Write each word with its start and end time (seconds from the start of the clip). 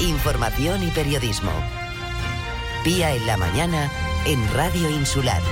información 0.00 0.82
y 0.82 0.90
periodismo. 0.90 1.52
Pía 2.82 3.14
en 3.14 3.26
la 3.26 3.36
mañana 3.36 3.90
en 4.26 4.52
Radio 4.52 4.90
Insular. 4.90 5.42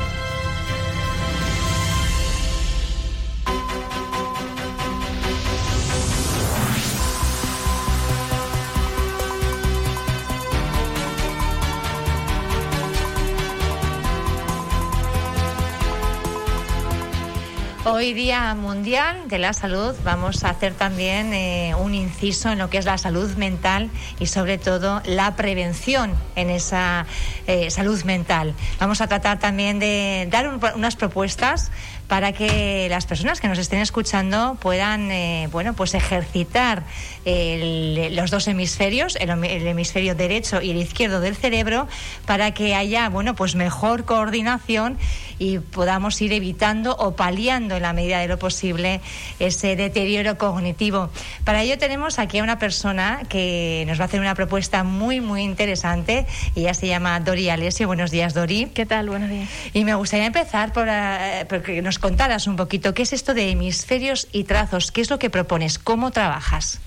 Hoy 17.84 18.12
Día 18.12 18.55
Mundial 18.55 19.27
de 19.27 19.38
la 19.38 19.52
Salud 19.52 19.96
vamos 20.05 20.45
a 20.45 20.51
hacer 20.51 20.73
también 20.73 21.34
eh, 21.34 21.74
un 21.74 21.97
inciso 21.97 22.48
en 22.52 22.59
lo 22.60 22.70
que 22.70 22.78
es 22.78 22.84
la 22.84 22.97
salud 22.97 23.34
mental 23.34 23.91
y 24.20 24.27
sobre 24.27 24.57
todo 24.57 25.02
la 25.05 25.34
prevención 25.34 26.15
en 26.37 26.48
esa 26.48 27.07
eh, 27.48 27.73
salud 27.73 28.01
mental. 28.05 28.55
Vamos 28.79 29.01
a 29.01 29.09
tratar 29.09 29.41
también 29.41 29.80
de 29.80 30.29
dar 30.30 30.60
unas 30.77 30.95
propuestas 30.95 31.73
para 32.12 32.33
que 32.33 32.89
las 32.91 33.07
personas 33.07 33.41
que 33.41 33.48
nos 33.48 33.57
estén 33.57 33.79
escuchando 33.79 34.59
puedan 34.61 35.11
eh, 35.11 35.48
bueno 35.51 35.73
pues 35.73 35.95
ejercitar 35.95 36.83
los 37.25 38.30
dos 38.30 38.48
hemisferios 38.48 39.16
el, 39.16 39.30
hemisferio 39.30 40.15
derecho 40.15 40.61
y 40.61 40.73
el 40.73 40.77
izquierdo 40.77 41.21
del 41.21 41.37
cerebro 41.37 41.88
para 42.27 42.51
que 42.51 42.75
haya 42.75 43.09
bueno 43.09 43.35
pues 43.35 43.55
mejor 43.55 44.05
coordinación 44.05 44.98
y 45.38 45.59
podamos 45.59 46.21
ir 46.21 46.33
evitando 46.33 46.95
o 46.97 47.16
paliando 47.16 47.77
en 47.77 47.83
la 47.83 47.93
medida 47.93 48.21
de 48.21 48.29
lo 48.29 48.38
posible 48.38 49.01
ese 49.41 49.74
deterioro 49.74 50.38
cognitivo. 50.38 51.10
Para 51.45 51.63
ello 51.63 51.79
tenemos 51.79 52.21
aquí 52.21 52.38
a 52.38 52.45
una 52.45 52.60
persona 52.60 53.23
que 53.29 53.85
nos 53.88 53.99
va 53.99 54.05
a 54.05 54.07
hacer 54.07 54.21
una 54.21 54.37
propuesta 54.37 54.85
muy 54.85 55.21
muy 55.21 55.43
interesante. 55.43 56.27
Ella 56.55 56.74
se 56.74 56.87
llama 56.87 57.18
Dori 57.18 57.49
Alessio. 57.49 57.88
Buenos 57.88 58.13
días 58.13 58.35
Dori. 58.35 58.66
Qué 58.66 58.87
tal 58.87 59.09
buenos 59.09 59.30
días. 59.30 59.49
Y 59.73 59.85
me 59.85 59.95
gustaría 59.95 60.27
empezar 60.27 60.73
por 60.73 60.87
eh, 60.88 61.45
porque 61.49 61.83
nos 61.83 61.99
contaras 62.03 62.49
un 62.49 62.57
poquito 62.57 62.93
qué 62.93 63.03
es 63.03 63.15
esto 63.15 63.33
de 63.33 63.49
hemisferios 63.49 64.28
y 64.33 64.45
trazos, 64.45 64.91
qué 64.91 65.00
es 65.00 65.08
lo 65.08 65.19
que 65.19 65.31
propones, 65.31 65.78
cómo 65.78 66.11
trabajas. 66.11 66.81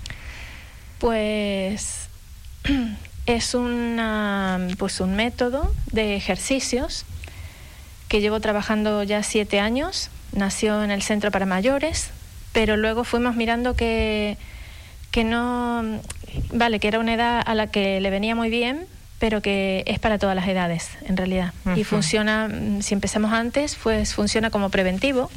Pues 0.98 2.08
es 3.26 3.54
una, 3.54 4.68
pues 4.78 5.00
un 5.00 5.16
método 5.16 5.74
de 5.90 6.16
ejercicios 6.16 7.06
que 8.08 8.20
llevo 8.20 8.38
trabajando 8.40 9.02
ya 9.02 9.22
siete 9.22 9.58
años. 9.58 10.10
Nació 10.32 10.84
en 10.84 10.90
el 10.90 11.02
Centro 11.02 11.30
para 11.30 11.46
Mayores, 11.46 12.10
pero 12.52 12.76
luego 12.76 13.02
fuimos 13.02 13.36
mirando 13.36 13.74
que, 13.74 14.36
que 15.10 15.24
no, 15.24 15.82
vale, 16.52 16.78
que 16.78 16.88
era 16.88 16.98
una 16.98 17.14
edad 17.14 17.42
a 17.44 17.54
la 17.54 17.68
que 17.68 18.00
le 18.00 18.10
venía 18.10 18.34
muy 18.34 18.50
bien, 18.50 18.86
pero 19.18 19.40
que 19.40 19.82
es 19.86 19.98
para 19.98 20.18
todas 20.18 20.36
las 20.36 20.46
edades, 20.46 20.90
en 21.06 21.16
realidad. 21.16 21.52
Y 21.74 21.84
funciona, 21.84 22.48
mm, 22.48 22.82
si 22.82 22.94
empezamos 22.94 23.32
antes, 23.32 23.76
pues 23.82 24.14
funciona 24.14 24.50
como 24.50 24.70
preventivo. 24.70 25.30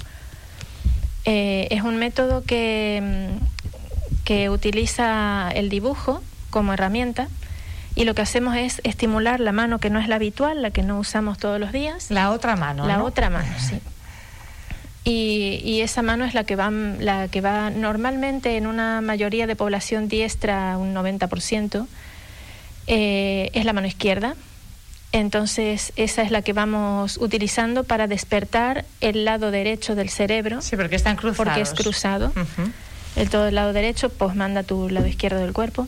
Eh, 1.26 1.68
es 1.72 1.84
un 1.84 1.98
método 1.98 2.44
que, 2.44 3.02
mm, 3.02 4.24
que 4.26 4.50
utiliza 4.50 5.50
el 5.54 5.70
dibujo 5.70 6.22
como 6.50 6.74
herramienta 6.74 7.28
y 7.96 8.06
lo 8.06 8.16
que 8.16 8.22
hacemos 8.22 8.56
es 8.56 8.82
estimular 8.84 9.40
la 9.40 9.52
mano 9.52 9.80
que 9.80 9.90
no 9.90 10.00
es 10.00 10.08
la 10.08 10.16
habitual, 10.16 10.62
la 10.62 10.72
que 10.72 10.84
no 10.84 11.00
usamos 11.00 11.38
todos 11.38 11.60
los 11.60 11.72
días. 11.72 12.12
La 12.12 12.32
otra 12.32 12.56
mano. 12.56 12.88
La 12.88 13.04
otra 13.04 13.30
mano, 13.30 13.52
sí. 13.60 13.80
Y, 15.06 15.62
y, 15.64 15.82
esa 15.82 16.02
mano 16.04 16.26
es 16.26 16.34
la 16.34 16.44
que, 16.44 16.56
va, 16.56 16.70
la 16.70 17.30
que 17.30 17.40
va 17.42 17.72
normalmente 17.72 18.58
en 18.58 18.68
una 18.68 19.02
mayoría 19.02 19.48
de 19.48 19.56
población 19.56 20.08
diestra, 20.08 20.78
un 20.78 20.94
90%, 20.94 21.88
eh, 22.90 23.52
es 23.54 23.66
la 23.66 23.74
mano 23.74 23.88
izquierda. 23.88 24.36
Entonces, 25.12 25.94
esa 25.96 26.24
es 26.24 26.32
la 26.32 26.42
que 26.42 26.54
vamos 26.54 27.18
utilizando 27.18 27.84
para 27.84 28.08
despertar 28.08 28.86
el 29.00 29.26
lado 29.26 29.52
derecho 29.52 29.96
del 29.96 30.10
cerebro. 30.10 30.62
Sí, 30.62 30.76
porque 30.76 30.96
están 30.96 31.16
cruzados. 31.16 31.38
Porque 31.38 31.62
es 31.62 31.74
cruzado. 31.74 32.34
El 33.16 33.30
todo 33.30 33.48
el 33.48 33.56
lado 33.56 33.74
derecho, 33.74 34.10
pues 34.10 34.36
manda 34.36 34.64
tu 34.64 34.90
lado 34.90 35.08
izquierdo 35.08 35.40
del 35.40 35.54
cuerpo. 35.54 35.88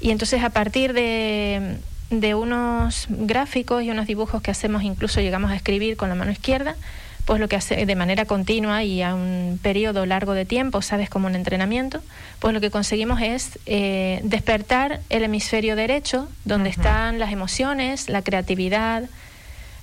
Y 0.00 0.10
entonces, 0.10 0.42
a 0.42 0.50
partir 0.50 0.92
de, 0.92 1.78
de 2.10 2.34
unos 2.34 3.06
gráficos 3.08 3.82
y 3.82 3.90
unos 3.90 4.06
dibujos 4.06 4.42
que 4.42 4.50
hacemos, 4.50 4.82
incluso 4.82 5.20
llegamos 5.20 5.52
a 5.52 5.56
escribir 5.56 5.96
con 5.96 6.08
la 6.08 6.16
mano 6.16 6.32
izquierda, 6.32 6.76
pues 7.24 7.40
lo 7.40 7.48
que 7.48 7.56
hace 7.56 7.86
de 7.86 7.96
manera 7.96 8.26
continua 8.26 8.84
y 8.84 9.02
a 9.02 9.14
un 9.14 9.58
periodo 9.62 10.04
largo 10.04 10.34
de 10.34 10.44
tiempo, 10.44 10.82
sabes, 10.82 11.08
como 11.08 11.26
un 11.26 11.34
entrenamiento, 11.34 12.02
pues 12.38 12.52
lo 12.52 12.60
que 12.60 12.70
conseguimos 12.70 13.20
es 13.22 13.58
eh, 13.66 14.20
despertar 14.24 15.00
el 15.08 15.22
hemisferio 15.22 15.74
derecho, 15.74 16.28
donde 16.44 16.68
están 16.68 17.18
las 17.18 17.32
emociones, 17.32 18.08
la 18.08 18.22
creatividad, 18.22 19.08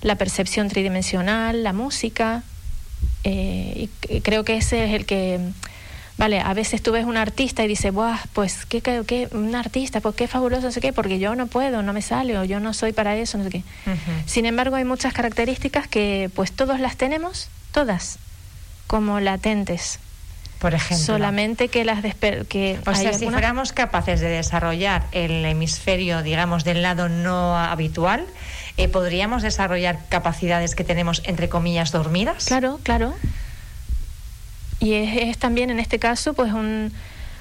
la 0.02 0.16
percepción 0.16 0.68
tridimensional, 0.68 1.64
la 1.64 1.72
música. 1.72 2.42
Eh, 3.24 3.88
y 4.08 4.20
creo 4.20 4.44
que 4.44 4.56
ese 4.56 4.84
es 4.84 4.94
el 4.94 5.04
que 5.04 5.40
Vale, 6.22 6.38
a 6.38 6.54
veces 6.54 6.80
tú 6.80 6.92
ves 6.92 7.04
un 7.04 7.16
artista 7.16 7.64
y 7.64 7.66
dices, 7.66 7.92
Buah, 7.92 8.16
pues 8.32 8.64
qué, 8.66 8.80
qué, 8.80 9.28
un 9.32 9.56
artista, 9.56 10.00
pues 10.00 10.14
qué 10.14 10.28
fabuloso, 10.28 10.62
no 10.62 10.70
sé 10.70 10.80
qué, 10.80 10.92
porque 10.92 11.18
yo 11.18 11.34
no 11.34 11.48
puedo, 11.48 11.82
no 11.82 11.92
me 11.92 12.00
sale, 12.00 12.38
o 12.38 12.44
yo 12.44 12.60
no 12.60 12.74
soy 12.74 12.92
para 12.92 13.16
eso, 13.16 13.38
no 13.38 13.44
sé 13.44 13.50
qué. 13.50 13.64
Sin 14.24 14.46
embargo, 14.46 14.76
hay 14.76 14.84
muchas 14.84 15.12
características 15.14 15.88
que 15.88 16.30
pues 16.32 16.52
todos 16.52 16.78
las 16.78 16.96
tenemos, 16.96 17.48
todas, 17.72 18.20
como 18.86 19.18
latentes. 19.18 19.98
Por 20.60 20.74
ejemplo. 20.74 21.04
Solamente 21.04 21.66
que 21.66 21.84
las 21.84 22.04
que 22.48 22.78
O 22.86 22.94
sea, 22.94 23.14
si 23.14 23.28
fuéramos 23.28 23.72
capaces 23.72 24.20
de 24.20 24.28
desarrollar 24.28 25.06
el 25.10 25.44
hemisferio, 25.44 26.22
digamos, 26.22 26.62
del 26.62 26.82
lado 26.82 27.08
no 27.08 27.58
habitual, 27.58 28.24
eh, 28.76 28.86
¿podríamos 28.86 29.42
desarrollar 29.42 29.98
capacidades 30.08 30.76
que 30.76 30.84
tenemos, 30.84 31.20
entre 31.24 31.48
comillas, 31.48 31.90
dormidas? 31.90 32.44
Claro, 32.44 32.78
claro. 32.84 33.12
Y 34.82 34.94
es, 34.94 35.38
también 35.38 35.70
en 35.70 35.78
este 35.78 36.00
caso 36.00 36.34
pues 36.34 36.52
un, 36.52 36.92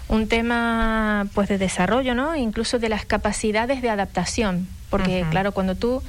un 0.09 0.27
tema 0.27 1.27
pues 1.33 1.49
de 1.49 1.57
desarrollo, 1.57 2.13
¿no? 2.13 2.35
Incluso 2.35 2.77
de 2.77 2.87
las 2.87 3.03
capacidades 3.03 3.81
de 3.81 3.89
adaptación, 3.89 4.67
porque 4.91 5.25
claro, 5.31 5.51
cuando 5.51 5.73
tú 5.75 6.03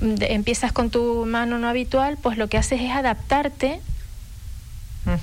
empiezas 0.00 0.72
con 0.72 0.90
tu 0.90 1.24
mano 1.24 1.58
no 1.58 1.68
habitual, 1.68 2.18
pues 2.20 2.36
lo 2.36 2.48
que 2.48 2.58
haces 2.58 2.80
es 2.80 2.90
adaptarte 2.90 3.80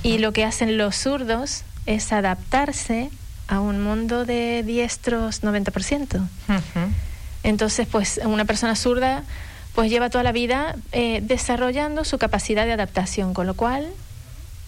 y 0.02 0.18
lo 0.18 0.32
que 0.32 0.44
hacen 0.44 0.78
los 0.78 0.96
zurdos 0.96 1.64
es 1.84 2.10
adaptarse 2.12 3.10
a 3.46 3.60
un 3.60 3.82
mundo 3.82 4.24
de 4.24 4.62
diestros 4.62 5.42
90%. 5.42 6.22
Entonces, 7.42 7.86
pues 7.86 8.18
una 8.24 8.46
persona 8.46 8.76
zurda 8.76 9.24
pues 9.74 9.90
lleva 9.90 10.08
toda 10.08 10.24
la 10.24 10.32
vida 10.32 10.74
eh, 10.92 11.20
desarrollando 11.22 12.04
su 12.04 12.16
capacidad 12.16 12.64
de 12.64 12.72
adaptación, 12.72 13.34
con 13.34 13.46
lo 13.46 13.54
cual 13.54 13.86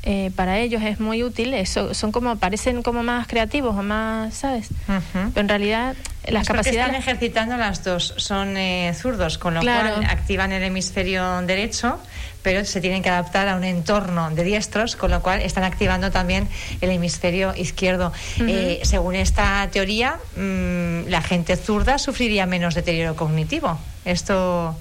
eh, 0.05 0.33
para 0.35 0.59
ellos 0.59 0.83
es 0.83 0.99
muy 0.99 1.23
útil, 1.23 1.55
eso, 1.55 1.95
son 1.95 2.11
como, 2.11 2.35
parecen 2.35 2.83
como 2.83 3.05
más 3.05 3.29
creativos 3.29 3.77
o 3.77 3.83
más, 3.85 4.35
¿sabes? 4.35 4.71
Pero 5.13 5.41
en 5.41 5.49
realidad 5.49 5.95
las 6.27 6.49
capacidades... 6.49 6.89
Están 6.89 6.95
ejercitando 6.97 7.57
las 7.57 7.85
dos, 7.85 8.13
son 8.17 8.57
eh, 8.57 8.93
zurdos, 8.95 9.39
con 9.39 9.55
lo 9.55 9.61
cual 9.61 10.05
activan 10.09 10.51
el 10.51 10.65
hemisferio 10.65 11.41
derecho, 11.43 12.01
pero 12.43 12.65
se 12.65 12.81
tienen 12.81 13.05
que 13.05 13.11
adaptar 13.11 13.47
a 13.47 13.55
un 13.55 13.63
entorno 13.63 14.29
de 14.31 14.43
diestros, 14.43 14.97
con 14.97 15.13
lo 15.13 15.23
cual 15.23 15.41
están 15.41 15.63
activando 15.63 16.11
también 16.11 16.49
el 16.81 16.91
hemisferio 16.91 17.55
izquierdo. 17.55 18.13
Eh, 18.41 18.81
según 18.83 19.15
esta 19.15 19.69
teoría, 19.71 20.19
mm, 20.35 21.09
la 21.11 21.23
gente 21.23 21.55
zurda 21.55 21.99
sufriría 21.99 22.45
menos 22.47 22.75
deterioro 22.75 23.15
cognitivo. 23.15 23.79
Esto... 24.05 24.77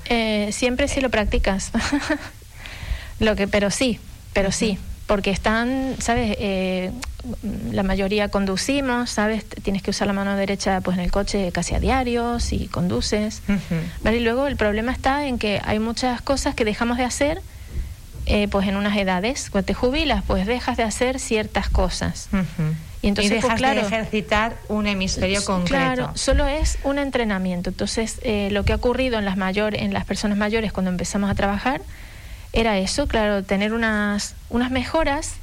siempre 0.49 0.87
si 0.87 0.99
lo 0.99 1.11
practicas. 1.11 1.69
lo 3.19 3.35
que, 3.35 3.47
pero 3.47 3.69
sí, 3.69 3.99
pero 4.33 4.51
sí 4.51 4.79
porque 5.11 5.29
están, 5.29 5.95
¿sabes? 5.99 6.37
Eh, 6.39 6.89
la 7.69 7.83
mayoría 7.83 8.29
conducimos, 8.29 9.09
¿sabes? 9.09 9.43
Tienes 9.45 9.83
que 9.83 9.89
usar 9.89 10.07
la 10.07 10.13
mano 10.13 10.37
derecha 10.37 10.79
pues 10.79 10.97
en 10.97 11.03
el 11.03 11.11
coche 11.11 11.51
casi 11.51 11.75
a 11.75 11.81
diario 11.81 12.39
si 12.39 12.67
conduces. 12.67 13.41
¿vale? 14.05 14.17
Y 14.19 14.19
luego 14.21 14.47
el 14.47 14.55
problema 14.55 14.93
está 14.93 15.27
en 15.27 15.37
que 15.37 15.59
hay 15.65 15.79
muchas 15.79 16.21
cosas 16.21 16.55
que 16.55 16.63
dejamos 16.63 16.97
de 16.97 17.03
hacer 17.03 17.41
eh, 18.25 18.47
pues 18.47 18.69
en 18.69 18.77
unas 18.77 18.95
edades. 18.95 19.49
Cuando 19.49 19.65
te 19.65 19.73
jubilas, 19.73 20.23
pues 20.25 20.45
dejas 20.45 20.77
de 20.77 20.83
hacer 20.83 21.19
ciertas 21.19 21.67
cosas. 21.67 22.29
Y 23.01 23.09
entonces, 23.09 23.33
pues, 23.33 23.43
dejas 23.43 23.57
claro, 23.57 23.81
de 23.81 23.87
ejercitar 23.87 24.55
un 24.69 24.87
hemisferio 24.87 25.43
concreto. 25.43 25.73
Claro, 25.73 26.11
solo 26.15 26.47
es 26.47 26.77
un 26.85 26.99
entrenamiento. 26.99 27.71
Entonces, 27.71 28.21
eh, 28.23 28.47
lo 28.51 28.63
que 28.63 28.71
ha 28.71 28.77
ocurrido 28.77 29.19
en 29.19 29.25
las, 29.25 29.35
mayor, 29.35 29.75
en 29.75 29.91
las 29.91 30.05
personas 30.05 30.37
mayores 30.37 30.71
cuando 30.71 30.89
empezamos 30.89 31.29
a 31.29 31.35
trabajar 31.35 31.81
era 32.53 32.77
eso, 32.77 33.07
claro, 33.07 33.43
tener 33.43 33.73
unas, 33.73 34.35
unas 34.49 34.71
mejoras 34.71 35.35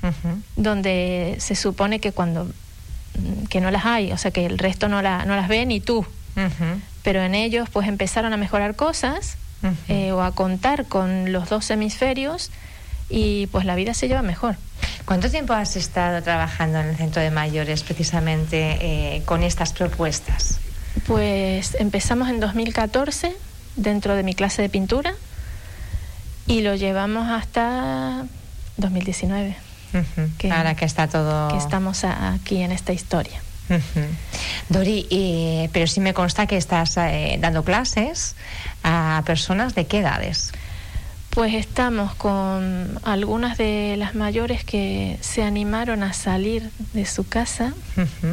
donde 0.57 1.37
se 1.39 1.55
supone 1.55 2.01
que 2.01 2.13
cuando 2.13 2.45
mm, 2.45 3.47
que 3.49 3.61
no 3.61 3.71
las 3.71 3.87
hay, 3.87 4.13
o 4.13 4.19
sea 4.19 4.31
que 4.31 4.47
el 4.47 4.59
resto 4.59 4.89
no, 4.89 5.01
la, 5.01 5.25
no 5.25 5.35
las 5.35 5.49
ve 5.49 5.65
ni 5.65 5.81
tú, 5.81 6.05
pero 7.03 7.23
en 7.23 7.35
ellos 7.35 7.69
pues 7.71 7.89
empezaron 7.89 8.33
a 8.33 8.37
mejorar 8.37 8.77
cosas 8.77 9.37
eh, 9.89 10.13
o 10.13 10.23
a 10.23 10.33
contar 10.33 10.85
con 10.87 11.33
los 11.33 11.49
dos 11.49 11.69
hemisferios 11.71 12.51
y 13.09 13.47
pues 13.49 13.65
la 13.65 13.75
vida 13.75 13.95
se 13.95 14.07
lleva 14.07 14.23
mejor. 14.23 14.57
¿Cuánto 15.05 15.31
tiempo 15.31 15.55
has 15.55 15.75
estado 15.75 16.23
trabajando 16.23 16.79
en 16.79 16.89
el 16.89 16.97
centro 16.97 17.23
de 17.23 17.31
mayores 17.31 17.83
precisamente 17.83 18.77
eh, 18.81 19.23
con 19.25 19.43
estas 19.43 19.73
propuestas? 19.73 20.61
Pues 21.07 21.75
empezamos 21.81 22.29
en 22.29 22.39
2014 22.41 23.35
dentro 23.77 24.15
de 24.15 24.23
mi 24.23 24.35
clase 24.35 24.63
de 24.63 24.69
pintura 24.69 25.15
y 26.49 26.63
lo 26.63 26.75
llevamos 26.75 27.29
hasta 27.29 28.25
2019. 28.79 29.57
que, 30.39 30.51
Ahora 30.51 30.75
que 30.75 30.85
está 30.85 31.07
todo... 31.07 31.49
Que 31.49 31.59
estamos 31.59 32.05
aquí 32.05 32.63
en 32.63 32.73
esta 32.73 32.93
historia. 32.93 33.41
Dori, 34.69 35.69
pero 35.73 35.87
sí 35.87 36.01
me 36.01 36.15
consta 36.15 36.47
que 36.47 36.57
estás 36.57 36.97
eh, 36.97 37.37
dando 37.41 37.63
clases 37.65 38.35
a 38.83 39.23
personas 39.27 39.75
de 39.75 39.87
qué 39.87 39.99
edades. 39.99 40.53
Pues 41.31 41.55
estamos 41.55 42.15
con 42.15 42.99
algunas 43.05 43.59
de 43.59 43.97
las 43.99 44.15
mayores 44.15 44.65
que 44.65 45.19
se 45.21 45.43
animaron 45.43 46.03
a 46.03 46.13
salir 46.15 46.71
de 46.95 47.05
su 47.05 47.29
casa, 47.29 47.75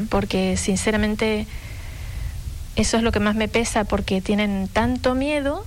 porque 0.10 0.58
sinceramente 0.58 1.46
eso 2.78 2.98
es 2.98 3.04
lo 3.04 3.12
que 3.12 3.20
más 3.20 3.36
me 3.36 3.48
pesa, 3.48 3.84
porque 3.84 4.22
tienen 4.22 4.70
tanto 4.72 5.14
miedo 5.14 5.66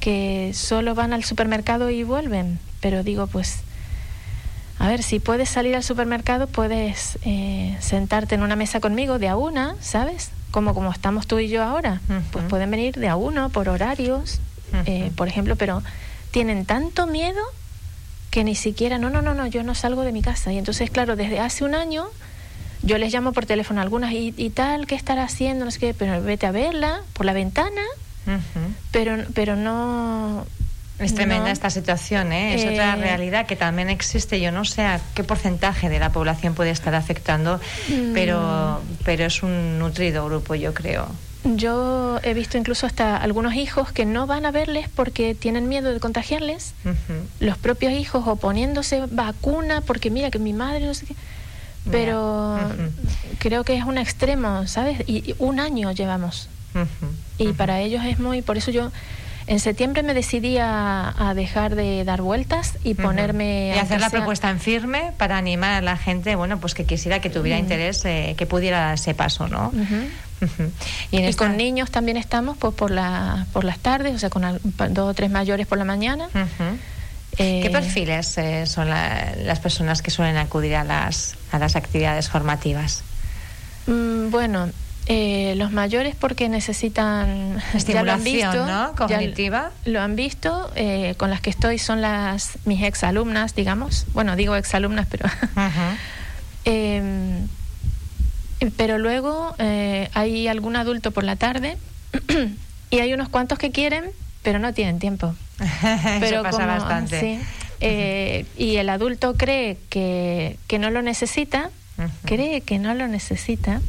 que 0.00 0.52
solo 0.54 0.94
van 0.94 1.12
al 1.12 1.24
supermercado 1.24 1.90
y 1.90 2.02
vuelven. 2.02 2.58
Pero 2.80 3.02
digo, 3.02 3.26
pues, 3.26 3.60
a 4.78 4.88
ver, 4.88 5.02
si 5.02 5.20
puedes 5.20 5.48
salir 5.48 5.76
al 5.76 5.84
supermercado, 5.84 6.46
puedes 6.46 7.18
eh, 7.24 7.76
sentarte 7.80 8.34
en 8.34 8.42
una 8.42 8.56
mesa 8.56 8.80
conmigo 8.80 9.18
de 9.18 9.28
a 9.28 9.36
una, 9.36 9.76
¿sabes? 9.80 10.30
Como, 10.50 10.74
como 10.74 10.90
estamos 10.90 11.26
tú 11.26 11.38
y 11.38 11.48
yo 11.48 11.62
ahora. 11.62 12.00
Pues 12.32 12.44
pueden 12.46 12.70
venir 12.70 12.96
de 12.96 13.08
a 13.08 13.16
uno 13.16 13.50
por 13.50 13.68
horarios, 13.68 14.40
eh, 14.86 15.12
por 15.16 15.28
ejemplo, 15.28 15.54
pero 15.56 15.82
tienen 16.30 16.64
tanto 16.64 17.06
miedo 17.06 17.40
que 18.30 18.44
ni 18.44 18.54
siquiera, 18.54 18.98
no, 18.98 19.10
no, 19.10 19.22
no, 19.22 19.34
no, 19.34 19.46
yo 19.46 19.62
no 19.62 19.74
salgo 19.74 20.02
de 20.02 20.12
mi 20.12 20.22
casa. 20.22 20.52
Y 20.52 20.58
entonces, 20.58 20.90
claro, 20.90 21.16
desde 21.16 21.40
hace 21.40 21.64
un 21.64 21.74
año 21.74 22.06
yo 22.82 22.96
les 22.96 23.12
llamo 23.12 23.32
por 23.32 23.46
teléfono 23.46 23.80
a 23.80 23.82
algunas 23.82 24.12
y, 24.12 24.50
tal, 24.50 24.86
¿qué 24.86 24.94
estará 24.94 25.24
haciendo? 25.24 25.64
No 25.64 25.70
sé 25.70 25.78
qué, 25.78 25.94
pero 25.94 26.22
vete 26.22 26.46
a 26.46 26.50
verla 26.50 27.02
por 27.12 27.26
la 27.26 27.32
ventana, 27.32 27.82
pero, 28.90 29.24
pero 29.34 29.56
no... 29.56 30.46
Es 30.98 31.14
tremenda 31.14 31.50
esta 31.50 31.70
situación, 31.70 32.30
¿eh? 32.30 32.54
es 32.54 32.70
otra 32.70 32.92
eh, 32.92 33.00
realidad 33.00 33.46
que 33.46 33.56
también 33.56 33.88
existe. 33.88 34.38
Yo 34.38 34.52
no 34.52 34.66
sé 34.66 34.82
a 34.82 35.00
qué 35.14 35.24
porcentaje 35.24 35.88
de 35.88 35.98
la 35.98 36.12
población 36.12 36.54
puede 36.54 36.70
estar 36.70 36.94
afectando, 36.94 37.58
mm. 37.88 38.12
pero, 38.12 38.82
pero 39.02 39.24
es 39.24 39.42
un 39.42 39.78
nutrido 39.78 40.26
grupo, 40.26 40.54
yo 40.54 40.74
creo. 40.74 41.08
Yo 41.44 42.20
he 42.22 42.34
visto 42.34 42.58
incluso 42.58 42.86
hasta 42.86 43.16
algunos 43.16 43.54
hijos 43.54 43.92
que 43.92 44.04
no 44.04 44.26
van 44.26 44.44
a 44.44 44.50
verles 44.50 44.88
porque 44.94 45.34
tienen 45.34 45.68
miedo 45.68 45.90
de 45.90 45.98
contagiarles. 45.98 46.74
Los 47.40 47.56
propios 47.56 47.94
hijos 47.94 48.26
oponiéndose 48.26 49.06
vacuna 49.10 49.80
porque 49.80 50.10
mira 50.10 50.30
que 50.30 50.38
mi 50.38 50.52
madre 50.52 50.84
no 50.84 50.92
sé 50.92 51.06
qué. 51.06 51.14
Pero 51.90 52.58
creo 53.38 53.64
que 53.64 53.74
es 53.74 53.84
un 53.84 53.96
extremo, 53.96 54.66
¿sabes? 54.66 55.02
Y, 55.06 55.34
un 55.38 55.60
año 55.60 55.92
llevamos. 55.92 56.48
Y 57.44 57.52
para 57.52 57.80
ellos 57.80 58.04
es 58.04 58.18
muy... 58.18 58.42
Por 58.42 58.56
eso 58.56 58.70
yo 58.70 58.90
en 59.46 59.58
septiembre 59.58 60.02
me 60.02 60.14
decidí 60.14 60.58
a, 60.60 61.32
dejar 61.34 61.74
de 61.74 62.04
dar 62.04 62.22
vueltas 62.22 62.74
y 62.84 62.94
ponerme... 62.94 63.72
Y 63.74 63.78
hacer 63.78 64.00
la 64.00 64.10
propuesta 64.10 64.50
en 64.50 64.60
firme 64.60 65.12
para 65.16 65.36
animar 65.38 65.72
a 65.72 65.80
la 65.80 65.96
gente, 65.96 66.36
bueno, 66.36 66.60
pues 66.60 66.74
que 66.74 66.84
quisiera 66.84 67.20
que 67.20 67.30
tuviera 67.30 67.58
interés, 67.58 68.04
eh, 68.04 68.34
que 68.36 68.46
pudiera 68.46 68.78
dar 68.80 68.94
ese 68.94 69.14
paso, 69.14 69.48
¿no? 69.48 69.72
Y, 71.10 71.34
con 71.34 71.56
niños 71.56 71.90
también 71.90 72.16
estamos 72.16 72.56
pues, 72.56 72.74
por, 72.74 72.90
la, 72.90 73.46
por 73.52 73.64
las 73.64 73.78
tardes, 73.78 74.14
o 74.14 74.18
sea, 74.18 74.30
con 74.30 74.42
dos 74.62 75.10
o 75.10 75.14
tres 75.14 75.30
mayores 75.30 75.66
por 75.66 75.78
la 75.78 75.84
mañana. 75.84 76.28
¿Qué 77.36 77.66
eh, 77.66 77.70
perfiles 77.70 78.38
eh, 78.38 78.66
son 78.66 78.88
las 78.88 79.60
personas 79.60 80.02
que 80.02 80.10
suelen 80.10 80.36
acudir 80.36 80.76
a 80.76 80.84
las, 80.84 81.36
a 81.52 81.58
las 81.58 81.76
actividades 81.76 82.28
formativas? 82.28 83.02
Mm, 83.86 84.30
bueno, 84.30 84.68
eh, 85.12 85.54
los 85.56 85.72
mayores 85.72 86.14
porque 86.14 86.48
necesitan 86.48 87.60
estimulación 87.74 88.66
¿no? 88.66 88.94
cognitiva. 88.96 89.70
lo 89.84 90.00
han 90.00 90.14
visto, 90.16 90.70
con 91.16 91.30
las 91.30 91.40
que 91.40 91.50
estoy 91.50 91.78
son 91.78 92.00
las 92.00 92.58
mis 92.64 92.82
exalumnas, 92.82 93.54
digamos. 93.54 94.06
Bueno, 94.12 94.36
digo 94.36 94.56
exalumnas, 94.56 95.06
pero... 95.10 95.28
Em, 96.66 97.48
pero 98.76 98.98
luego 98.98 99.54
eh, 99.58 100.10
hay 100.12 100.48
algún 100.48 100.76
adulto 100.76 101.12
por 101.12 101.24
la 101.24 101.36
tarde 101.36 101.78
y 102.90 102.98
hay 102.98 103.12
unos 103.14 103.28
cuantos 103.28 103.58
que 103.58 103.70
quieren, 103.70 104.04
pero 104.42 104.58
no 104.58 104.74
tienen 104.74 104.98
tiempo. 104.98 105.34
pero 106.20 106.42
pasa 106.42 106.66
bastante. 106.66 107.40
Eh, 107.80 108.44
y 108.58 108.76
el 108.76 108.90
adulto 108.90 109.34
cree 109.34 109.78
que, 109.88 110.58
que 110.66 110.78
no 110.78 110.90
lo 110.90 111.00
necesita, 111.00 111.70
cree 112.24 112.60
que 112.60 112.78
no 112.78 112.94
lo 112.94 113.08
necesita, 113.08 113.80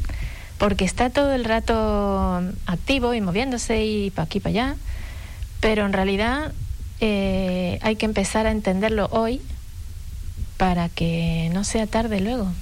porque 0.62 0.84
está 0.84 1.10
todo 1.10 1.34
el 1.34 1.44
rato 1.44 2.40
activo 2.66 3.14
y 3.14 3.20
moviéndose 3.20 3.84
y 3.84 4.10
para 4.10 4.26
aquí 4.26 4.38
para 4.38 4.50
allá, 4.50 4.76
pero 5.58 5.84
en 5.84 5.92
realidad 5.92 6.52
eh, 7.00 7.80
hay 7.82 7.96
que 7.96 8.06
empezar 8.06 8.46
a 8.46 8.52
entenderlo 8.52 9.08
hoy 9.10 9.40
para 10.58 10.88
que 10.88 11.50
no 11.52 11.64
sea 11.64 11.88
tarde 11.88 12.20
luego. 12.20 12.52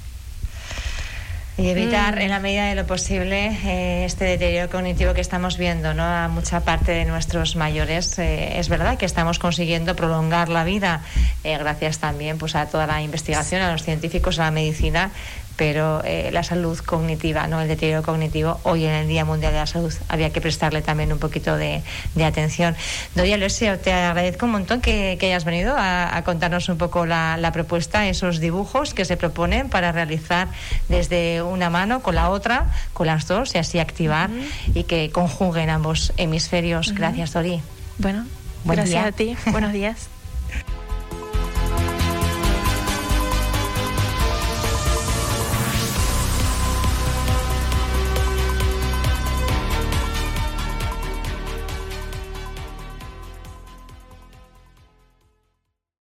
Y 1.58 1.68
evitar 1.68 2.16
mm. 2.16 2.20
en 2.20 2.30
la 2.30 2.38
medida 2.38 2.66
de 2.66 2.74
lo 2.74 2.86
posible 2.86 3.48
eh, 3.64 4.04
este 4.06 4.24
deterioro 4.24 4.70
cognitivo 4.70 5.12
que 5.12 5.20
estamos 5.20 5.58
viendo 5.58 5.92
¿no? 5.92 6.04
a 6.04 6.28
mucha 6.28 6.60
parte 6.60 6.92
de 6.92 7.04
nuestros 7.04 7.54
mayores. 7.54 8.18
Eh, 8.18 8.58
es 8.58 8.70
verdad 8.70 8.96
que 8.96 9.04
estamos 9.04 9.38
consiguiendo 9.38 9.94
prolongar 9.94 10.48
la 10.48 10.64
vida 10.64 11.02
eh, 11.44 11.58
gracias 11.58 11.98
también 11.98 12.38
pues, 12.38 12.54
a 12.54 12.66
toda 12.66 12.86
la 12.86 13.02
investigación, 13.02 13.60
a 13.60 13.72
los 13.72 13.82
científicos, 13.82 14.38
a 14.38 14.44
la 14.44 14.50
medicina, 14.50 15.10
pero 15.56 16.02
eh, 16.04 16.30
la 16.32 16.42
salud 16.42 16.78
cognitiva, 16.78 17.46
no 17.46 17.60
el 17.60 17.68
deterioro 17.68 18.02
cognitivo, 18.02 18.60
hoy 18.62 18.86
en 18.86 18.92
el 18.92 19.08
Día 19.08 19.24
Mundial 19.24 19.52
de 19.52 19.58
la 19.58 19.66
Salud 19.66 19.92
había 20.08 20.30
que 20.30 20.40
prestarle 20.40 20.82
también 20.82 21.12
un 21.12 21.18
poquito 21.18 21.56
de, 21.56 21.82
atención. 22.24 22.76
Doria 23.14 23.34
Alessio, 23.34 23.78
te 23.78 23.92
agradezco 23.92 24.46
un 24.46 24.52
montón 24.52 24.80
que, 24.80 25.18
hayas 25.20 25.44
venido 25.44 25.74
a, 25.76 26.22
contarnos 26.24 26.68
un 26.68 26.78
poco 26.78 27.06
la, 27.06 27.50
propuesta, 27.52 28.08
esos 28.08 28.40
dibujos 28.40 28.94
que 28.94 29.04
se 29.04 29.16
proponen 29.16 29.68
para 29.68 29.92
realizar 29.92 30.48
desde 30.88 31.42
una 31.42 31.70
mano 31.70 32.00
con 32.00 32.14
la 32.14 32.30
otra, 32.30 32.66
con 32.92 33.06
las 33.06 33.26
dos, 33.26 33.54
y 33.54 33.58
así 33.58 33.78
activar 33.78 34.30
y 34.74 34.84
que 34.84 35.10
conjuguen 35.10 35.70
ambos 35.70 36.12
hemisferios. 36.16 36.94
Gracias, 36.94 37.32
Dori. 37.32 37.60
Bueno, 37.98 38.24
gracias 38.64 39.06
a 39.06 39.12
ti. 39.12 39.36
Buenos 39.46 39.72
días. 39.72 40.19